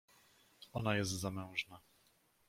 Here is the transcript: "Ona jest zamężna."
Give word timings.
"Ona 0.73 0.95
jest 0.95 1.09
zamężna." 1.11 1.79